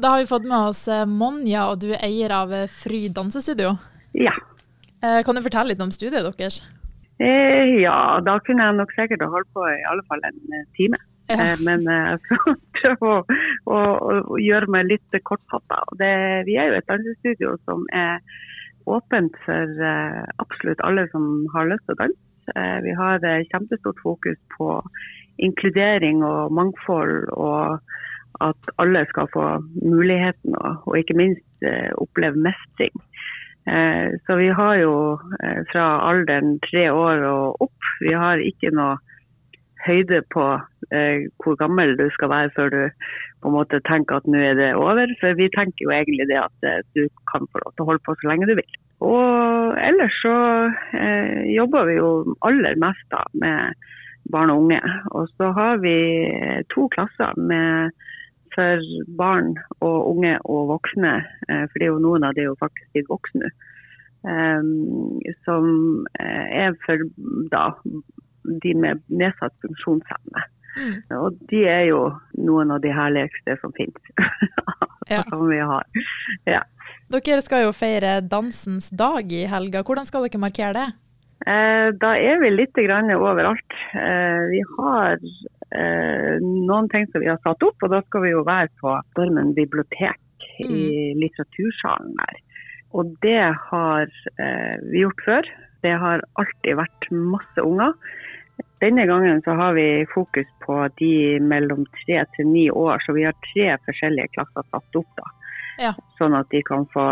[0.00, 3.08] Da har vi fått med oss eh, Monja, og du er eier av eh, Fry
[3.12, 3.74] dansestudio.
[4.16, 4.32] Ja.
[5.04, 6.60] Eh, kan du fortelle litt om studiet deres?
[7.20, 10.38] Eh, ja, da kunne jeg nok sikkert holdt på i alle fall en
[10.78, 11.00] time.
[11.28, 11.52] Ja.
[11.66, 13.18] Men jeg skal prøve å,
[13.68, 13.82] å,
[14.24, 15.82] å gjøre meg litt kortfatta.
[16.00, 18.18] Vi er jo et dansestudio som er
[18.90, 19.84] åpent for
[20.42, 22.66] absolutt alle som har lyst til å danse.
[22.88, 23.22] Vi har
[23.52, 24.80] kjempestort fokus på
[25.44, 27.78] inkludering og mangfold, og
[28.40, 29.44] at alle skal få
[29.82, 32.94] muligheten og, og ikke minst eh, oppleve mestring.
[33.68, 34.94] Eh, så vi har jo
[35.42, 38.98] eh, fra alderen tre år og opp, vi har ikke noe
[39.86, 40.44] høyde på
[41.40, 42.80] hvor gammel du skal være før du
[43.40, 45.08] på en måte tenker at nå er det over.
[45.20, 48.16] For vi tenker jo egentlig det at du kan få lov til å holde på
[48.18, 48.74] så lenge du vil.
[49.06, 50.34] Og ellers så
[51.54, 52.10] jobber vi jo
[52.44, 53.78] aller mest da med
[54.34, 54.80] barn og unge.
[55.16, 55.96] Og så har vi
[56.74, 57.94] to klasser med
[58.54, 58.80] for
[59.18, 61.16] barn og unge og voksne,
[61.48, 63.50] eh, for det er jo noen av de er jo faktisk blitt voksne
[64.22, 65.68] nå, eh, som
[66.20, 67.04] eh, er for
[67.52, 67.68] da,
[68.64, 70.42] de med nedsatt funksjonsevne.
[70.76, 70.96] Mm.
[71.18, 72.02] Og de er jo
[72.38, 74.12] noen av de herligste som finnes,
[75.10, 75.24] Ja.
[75.28, 75.82] som vi har.
[76.46, 76.60] Ja.
[77.10, 79.82] Dere skal jo feire dansens dag i helga.
[79.82, 80.84] Hvordan skal dere markere det?
[81.50, 83.74] Eh, Da er vi litt grann overalt.
[83.98, 85.18] Eh, Vi har
[85.76, 88.94] eh, noen ting som vi har satt opp, og da skal vi jo være på
[89.12, 90.20] Stormen bibliotek
[90.64, 92.40] i litteratursalen der.
[92.96, 94.08] Og det har
[94.42, 95.50] eh, vi gjort før.
[95.84, 97.94] Det har alltid vært masse unger.
[98.80, 103.26] Denne gangen så har vi fokus på de mellom tre til ni år, så vi
[103.28, 105.12] har tre forskjellige klasser satt opp.
[105.16, 105.28] da.
[105.80, 105.94] Ja.
[106.18, 107.04] Sånn at de kan få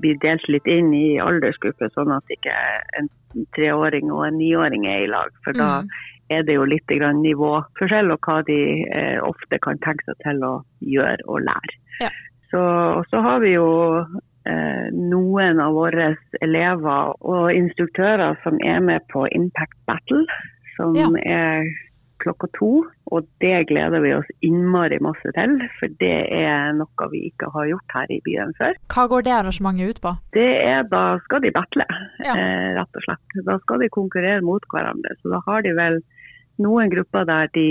[0.00, 2.54] bli delt litt inn i aldersgrupper, sånn at ikke
[2.98, 3.08] en
[3.56, 5.30] treåring og en niåring er i lag.
[5.44, 5.88] For da Mm.
[6.30, 10.40] er det jo litt grann nivåforskjell, og hva de eh, ofte kan tenke seg til
[10.42, 11.74] å gjøre og lære.
[12.00, 12.08] Ja.
[12.50, 12.60] Så,
[12.98, 14.06] og så har vi jo
[14.46, 20.24] eh, noen av våre elever og instruktører som er med på Impact Battle,
[20.76, 21.08] som Ja.
[21.26, 21.64] er
[22.24, 22.84] klokka to.
[23.14, 27.68] Og det gleder vi oss innmari masse til, for det er noe vi ikke har
[27.70, 28.74] gjort her i byen før.
[28.90, 30.14] Hva går det arrangementet ut på?
[30.34, 31.86] Det er, da skal de battle,
[32.24, 32.34] Ja.
[32.34, 33.38] eh, rett og slett.
[33.46, 35.14] Da skal de konkurrere mot hverandre.
[35.22, 36.00] Så da har de vel
[36.62, 37.66] noen grupper der de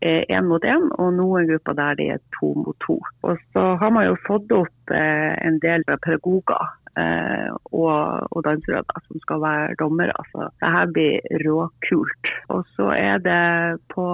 [0.00, 2.98] er én mot én, og noen grupper der de er to mot to.
[3.24, 6.64] Og så har man jo fått opp eh, en del pedagoger
[6.96, 10.16] eh, og, og dansere som skal være dommere.
[10.32, 12.32] Så det her blir råkult.
[12.54, 14.04] Og så er det på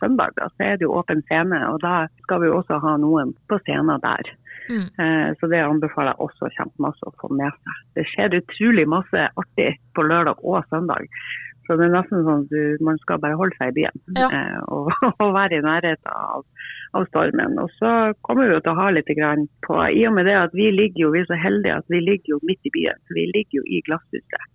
[0.00, 2.96] søndag da, så er det jo åpen scene, og da skal vi jo også ha
[3.02, 4.30] noen på scenen der.
[4.70, 4.86] Mm.
[5.04, 7.80] Eh, Så det anbefaler jeg også kjempemasse å få med seg.
[7.98, 11.08] Det skjer utrolig masse artig på lørdag og søndag.
[11.66, 14.28] Så det er nesten sånn at du, man skal bare holde seg i byen Ja.
[14.34, 14.88] eh, og,
[15.22, 16.42] og være i nærheten av,
[16.98, 17.58] av stormen.
[17.62, 17.92] Og så
[18.26, 21.04] kommer vi til å ha litt grann på, i og med det at vi ligger
[21.06, 23.02] jo, vi er så heldige at vi ligger jo midt i byen.
[23.14, 24.48] Vi ligger jo i glasshuset.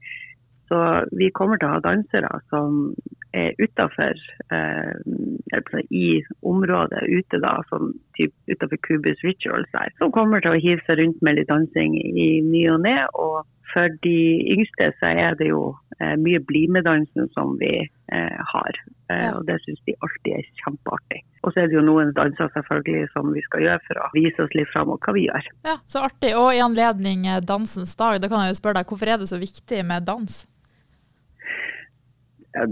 [0.68, 0.78] Så
[1.16, 2.90] vi kommer til å ha dansere som
[3.34, 4.16] utafor
[4.52, 10.62] eh, i området ute, da, som typ utafor Cubus Rituals her, som kommer til å
[10.62, 12.98] hive seg rundt med litt dansing i ny og ne.
[13.14, 13.44] Og
[13.74, 14.18] for de
[14.56, 18.80] yngste så er det jo eh, mye BlimE-dansen som vi eh, har.
[19.12, 21.24] Eh, Og det syns de alltid er kjempeartig.
[21.44, 24.44] Og så er det jo noen danser selvfølgelig som vi skal gjøre for å vise
[24.44, 25.48] oss litt fram og hva vi gjør.
[25.68, 26.34] Ja, Så artig.
[26.40, 29.30] Og i anledning eh, dansens dag, da kan jeg jo spørre deg, hvorfor er det
[29.32, 30.46] så viktig med dans?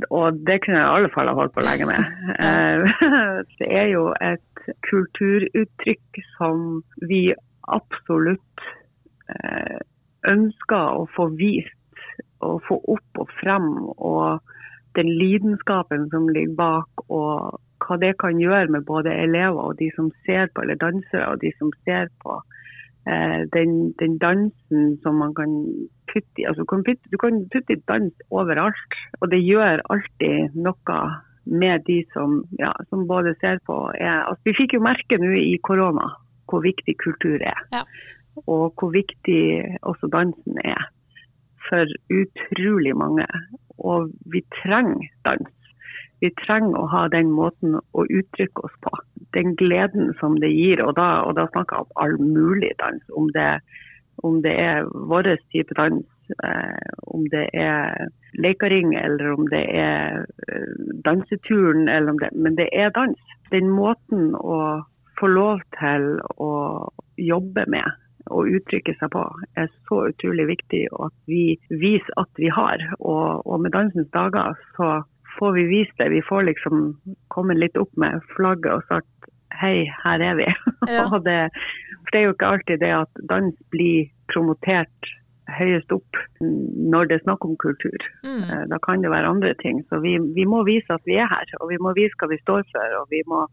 [0.09, 2.13] Og det kunne jeg i alle fall ha holdt på lenge med.
[2.45, 2.81] Eh,
[3.59, 7.29] Det er jo et kulturuttrykk som vi
[7.71, 8.65] absolutt
[9.29, 9.79] eh,
[10.29, 12.03] ønsker å få vist
[12.45, 13.69] og få opp og frem.
[13.95, 14.41] Og
[14.97, 19.91] den lidenskapen som ligger bak, og hva det kan gjøre med både elever og de
[19.95, 22.39] som ser på, eller dansere og de som ser på.
[23.05, 25.51] Eh, den, den dansen som man kan
[26.09, 29.83] putte i altså, du, kan putte, du kan putte i dans overalt, og det gjør
[29.93, 30.97] alltid noe
[31.45, 35.35] med de som, ja, som både ser på er, altså, Vi fikk jo merke nå
[35.37, 36.15] i korona
[36.49, 37.83] hvor viktig kultur er, Ja.
[38.47, 40.89] og hvor viktig også dansen er
[41.69, 43.25] for utrolig mange.
[43.77, 45.49] Og vi trenger dans.
[46.21, 48.93] Vi trenger å ha den måten å uttrykke oss på.
[49.35, 50.83] Den gleden som det gir.
[50.85, 53.03] Og da, og da snakker jeg om all mulig dans.
[53.15, 53.49] Om det,
[54.23, 56.05] om det er vår type dans,
[56.43, 58.07] eh, om det er
[58.39, 60.71] lekering eller om det er eh,
[61.05, 63.19] danseturen, eller om det, men det er dans.
[63.51, 64.83] Den måten å
[65.19, 66.53] få lov til å
[67.17, 68.01] jobbe med
[68.33, 69.23] og uttrykke seg på
[69.59, 72.81] er så utrolig viktig, og at vi viser at vi har.
[72.99, 75.03] Og, og med Dansens dager så
[75.37, 76.09] får vi vist det.
[76.13, 76.95] Vi får liksom
[77.33, 79.09] komme litt opp med flagget og sagt
[79.53, 80.47] hei, her er vi.
[80.95, 81.05] Ja.
[81.09, 81.37] det,
[82.05, 85.13] For det er jo ikke alltid det at dans blir promotert
[85.59, 87.97] høyest opp når det er snakk om kultur.
[88.25, 88.43] Mm.
[88.49, 89.83] Eh, Da kan det være andre ting.
[89.89, 92.39] Så vi, vi må vise at vi er her, og vi må vise hva vi
[92.41, 92.95] står for.
[93.01, 93.45] Og vi må,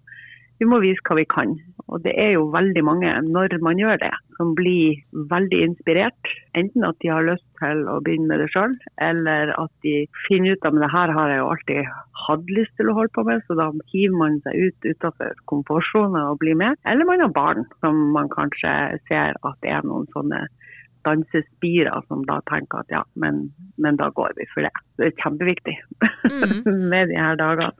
[0.62, 1.56] vi må vise hva vi kan.
[1.92, 5.00] Og det er jo veldig mange, når man gjør det, som blir
[5.32, 6.30] veldig inspirert.
[6.56, 10.54] Enten at de har lyst til å begynne med det sjøl, eller at de finner
[10.54, 11.92] ut at det her har jeg jo alltid
[12.22, 16.28] hatt lyst til å holde på med, så da hiver man seg ut utenfor komfortsona
[16.30, 16.78] og blir med.
[16.88, 18.76] Eller man har barn som man kanskje
[19.10, 20.46] ser at det er noen sånne
[21.06, 23.48] dansespirer som da tenker at ja, men,
[23.82, 24.72] men da går vi for det.
[25.00, 25.74] Det er kjempeviktig
[26.92, 27.72] med de her dagene.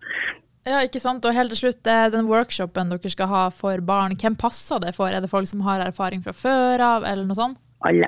[0.67, 1.25] Ja, ikke sant.
[1.27, 4.95] Og helt til slutt, eh, den workshopen dere skal ha for barn, hvem passer det
[4.95, 5.09] for?
[5.11, 7.59] Er det folk som har erfaring fra før av, eller noe sånt?
[7.85, 8.07] Alle.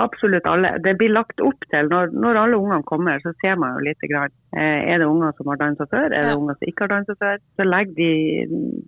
[0.00, 0.78] Absolutt alle.
[0.84, 4.00] Det blir lagt opp til, når, når alle ungene kommer, så ser man jo litt.
[4.08, 4.32] Grann.
[4.56, 6.36] Eh, Er det unger som har dansa før, er det Ja.
[6.36, 7.36] unger som ikke har dansa før?
[7.56, 8.12] Så legger de,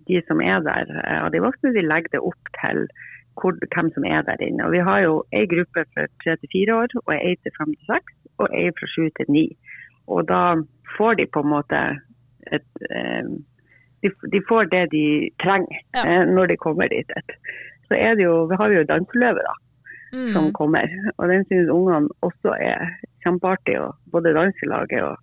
[0.07, 2.87] de som er der, eh, og de voksne, de legger det opp til
[3.37, 4.65] hvor, hvem som er der inne.
[4.65, 7.73] Og vi har jo ei gruppe fra 3 til 4 år, og ei til 5
[7.77, 9.45] til 6, og ei fra 7 til 9.
[10.07, 10.55] Og da
[10.97, 11.79] får de på en måte
[12.51, 13.23] et eh,
[14.03, 15.03] de, de får det de
[15.43, 16.03] trenger Ja.
[16.03, 17.07] eh, når de kommer dit.
[17.87, 19.53] Så er det jo, vi har jo danseløve, da
[20.33, 20.51] som Mm.
[20.53, 20.85] kommer.
[21.17, 22.83] Og den synes ungene også er
[23.23, 25.17] kjempeartig, og både danselaget og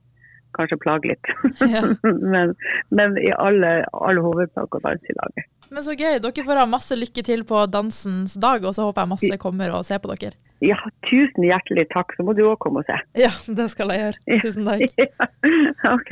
[0.59, 1.29] kanskje plage litt.
[1.63, 1.83] Ja.
[2.35, 2.57] men,
[2.91, 5.47] men i alle, alle hovedsak og danselaget.
[5.71, 6.19] Men så gøy.
[6.19, 9.71] Dere får ha masse lykke til på dansens dag, og så håper jeg masse kommer
[9.71, 10.35] og ser på dere.
[10.61, 10.75] Ja,
[11.07, 12.11] tusen hjertelig takk.
[12.19, 12.99] Så må du òg komme og se.
[13.17, 14.41] Ja, det skal jeg gjøre.
[14.43, 14.91] Tusen takk.
[15.85, 16.11] Ja, OK.